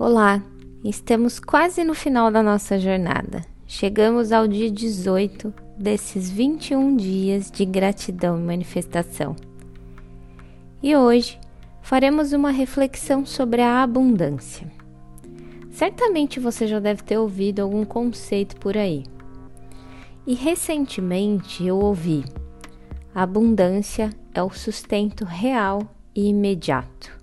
[0.00, 0.40] Olá,
[0.84, 3.44] estamos quase no final da nossa jornada.
[3.66, 9.34] Chegamos ao dia 18 desses 21 dias de gratidão e manifestação.
[10.80, 11.36] E hoje
[11.82, 14.70] faremos uma reflexão sobre a abundância.
[15.72, 19.02] Certamente você já deve ter ouvido algum conceito por aí.
[20.24, 22.24] E recentemente eu ouvi:
[23.12, 25.82] abundância é o sustento real
[26.14, 27.18] e imediato.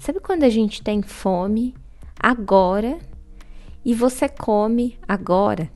[0.00, 1.72] Sabe quando a gente tem fome
[2.18, 2.98] agora
[3.84, 5.70] e você come agora?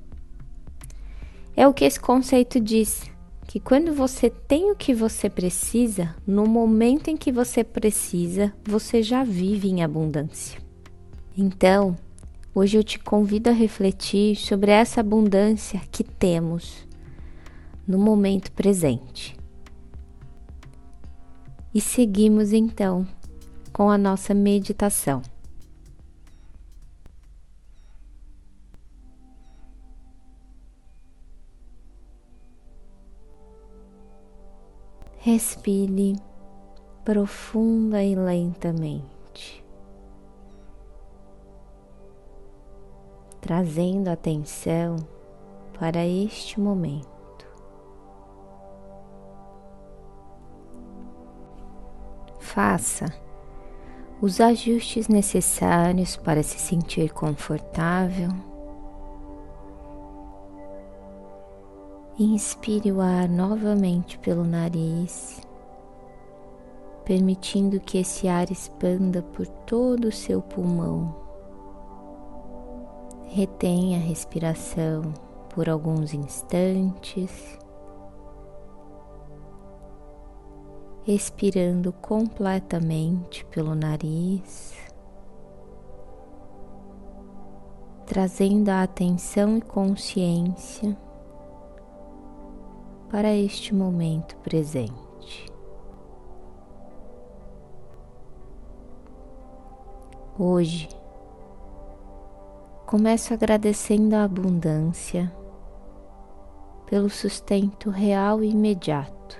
[1.56, 3.10] É o que esse conceito diz,
[3.48, 9.02] que quando você tem o que você precisa, no momento em que você precisa, você
[9.02, 10.60] já vive em abundância.
[11.36, 11.96] Então,
[12.54, 16.86] hoje eu te convido a refletir sobre essa abundância que temos
[17.86, 19.34] no momento presente.
[21.74, 23.06] E seguimos então
[23.72, 25.22] com a nossa meditação.
[35.30, 36.16] Respire
[37.04, 39.62] profunda e lentamente,
[43.38, 44.96] trazendo atenção
[45.78, 47.46] para este momento.
[52.40, 53.04] Faça
[54.22, 58.30] os ajustes necessários para se sentir confortável.
[62.20, 65.40] Inspire o ar novamente pelo nariz,
[67.04, 71.14] permitindo que esse ar expanda por todo o seu pulmão.
[73.28, 75.14] Retenha a respiração
[75.54, 77.56] por alguns instantes.
[81.06, 84.74] expirando completamente pelo nariz,
[88.04, 90.94] trazendo a atenção e consciência
[93.10, 95.50] para este momento presente.
[100.38, 100.88] Hoje,
[102.86, 105.32] começo agradecendo a abundância
[106.86, 109.36] pelo sustento real e imediato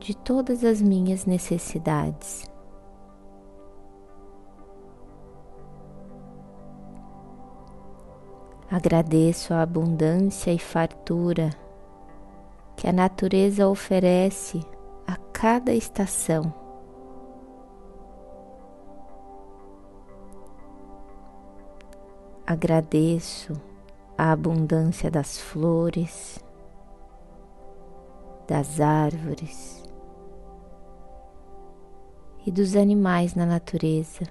[0.00, 2.50] de todas as minhas necessidades.
[8.70, 11.65] Agradeço a abundância e fartura
[12.76, 14.60] que a natureza oferece
[15.06, 16.52] a cada estação.
[22.46, 23.54] Agradeço
[24.16, 26.44] a abundância das flores,
[28.46, 29.82] das árvores,
[32.46, 34.22] e dos animais na natureza.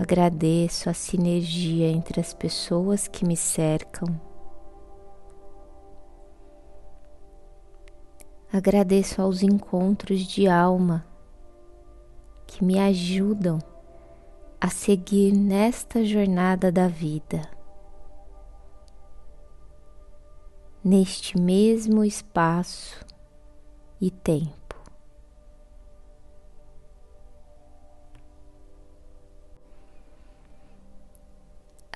[0.00, 4.08] Agradeço a sinergia entre as pessoas que me cercam.
[8.52, 11.04] Agradeço aos encontros de alma
[12.46, 13.58] que me ajudam
[14.60, 17.42] a seguir nesta jornada da vida.
[20.82, 23.04] Neste mesmo espaço
[24.00, 24.67] e tempo.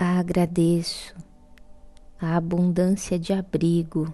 [0.04, 1.14] Agradeço
[2.20, 4.12] a abundância de abrigo,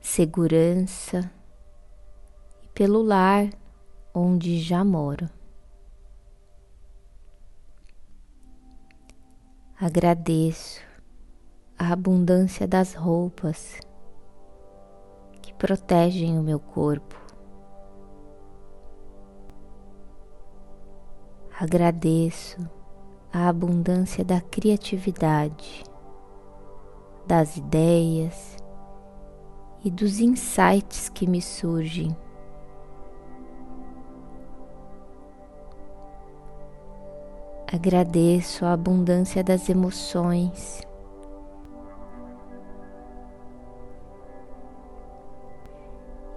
[0.00, 1.28] segurança
[2.62, 3.50] e pelo lar
[4.14, 5.28] onde já moro.
[9.80, 10.80] Agradeço
[11.76, 13.80] a abundância das roupas
[15.62, 17.16] protegem o meu corpo.
[21.56, 22.68] Agradeço
[23.32, 25.82] a abundância da criatividade,
[27.26, 28.56] das ideias
[29.82, 32.14] e dos insights que me surgem.
[37.72, 40.82] Agradeço a abundância das emoções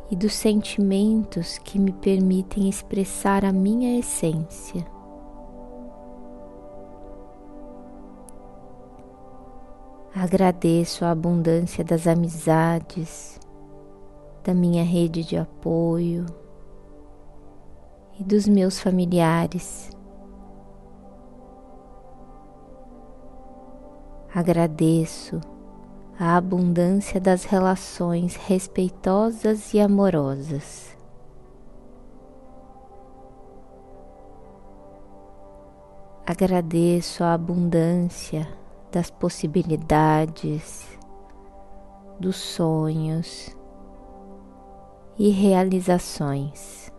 [0.09, 4.94] e dos sentimentos que me permitem expressar a minha essência.
[10.17, 13.37] Agradeço a abundância das amizades,
[14.45, 16.25] da minha rede de apoio
[18.17, 19.91] e dos meus familiares.
[24.33, 25.41] Agradeço
[26.17, 30.95] a abundância das relações respeitosas e amorosas.
[36.25, 38.47] Agradeço a abundância
[38.95, 40.97] das possibilidades,
[42.17, 43.53] dos sonhos
[45.19, 46.89] e realizações.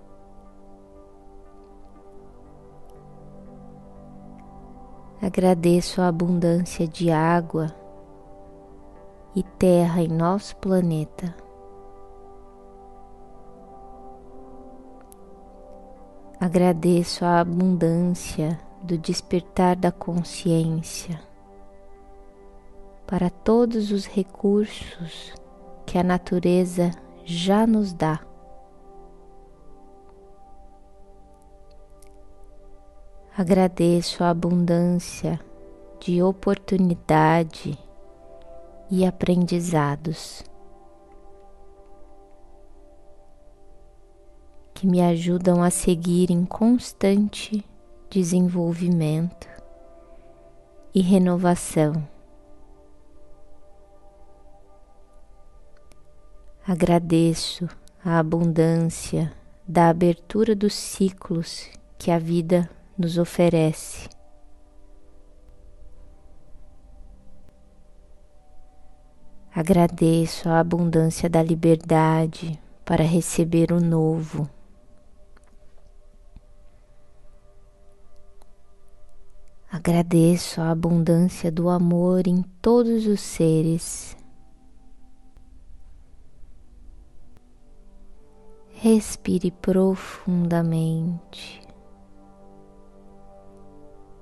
[5.22, 7.74] Agradeço a abundância de água
[9.34, 11.34] e terra em nosso planeta.
[16.38, 21.25] Agradeço a abundância do despertar da consciência
[23.06, 25.32] para todos os recursos
[25.86, 26.90] que a natureza
[27.24, 28.20] já nos dá.
[33.36, 35.38] Agradeço a abundância
[36.00, 37.78] de oportunidade
[38.90, 40.42] e aprendizados
[44.72, 47.64] que me ajudam a seguir em constante
[48.10, 49.48] desenvolvimento
[50.94, 52.15] e renovação.
[56.68, 57.68] Agradeço
[58.04, 59.32] a abundância
[59.68, 62.68] da abertura dos ciclos que a vida
[62.98, 64.08] nos oferece.
[69.54, 74.50] Agradeço a abundância da liberdade para receber o novo.
[79.70, 84.16] Agradeço a abundância do amor em todos os seres.
[88.78, 91.62] Respire profundamente,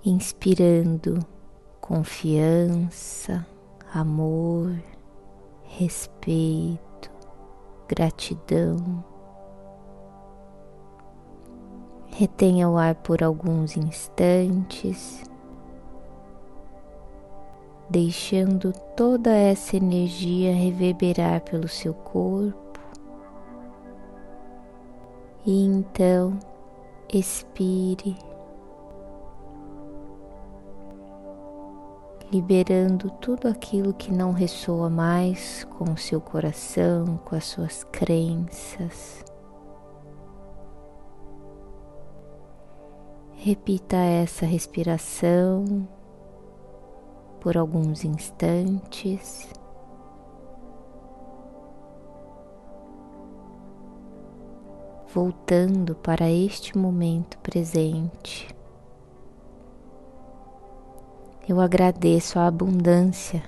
[0.04, 1.26] inspirando
[1.80, 3.44] confiança,
[3.92, 4.70] amor
[5.76, 7.10] respeito,
[7.88, 9.04] gratidão.
[12.06, 15.24] Retenha o ar por alguns instantes,
[17.90, 22.63] deixando toda essa energia reverberar pelo seu corpo.
[25.46, 26.38] E então
[27.12, 28.16] expire
[32.32, 39.24] liberando tudo aquilo que não ressoa mais com o seu coração, com as suas crenças.
[43.34, 45.86] Repita essa respiração
[47.40, 49.48] por alguns instantes.
[55.14, 58.48] Voltando para este momento presente.
[61.48, 63.40] Eu agradeço a abundância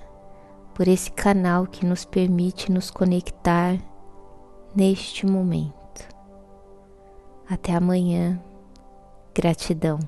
[0.73, 3.77] por esse canal que nos permite nos conectar
[4.73, 6.07] neste momento.
[7.49, 8.41] Até amanhã.
[9.35, 9.99] Gratidão.